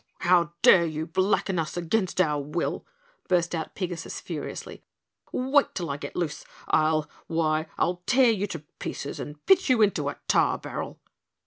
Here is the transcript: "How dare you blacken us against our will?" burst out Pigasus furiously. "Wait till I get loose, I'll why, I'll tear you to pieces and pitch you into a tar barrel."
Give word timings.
"How 0.21 0.53
dare 0.63 0.87
you 0.87 1.05
blacken 1.05 1.59
us 1.59 1.77
against 1.77 2.19
our 2.19 2.41
will?" 2.41 2.87
burst 3.27 3.53
out 3.53 3.75
Pigasus 3.75 4.19
furiously. 4.19 4.81
"Wait 5.31 5.75
till 5.75 5.91
I 5.91 5.97
get 5.97 6.15
loose, 6.15 6.43
I'll 6.69 7.07
why, 7.27 7.67
I'll 7.77 8.01
tear 8.07 8.31
you 8.31 8.47
to 8.47 8.63
pieces 8.79 9.19
and 9.19 9.45
pitch 9.45 9.69
you 9.69 9.83
into 9.83 10.09
a 10.09 10.17
tar 10.27 10.57
barrel." 10.57 10.99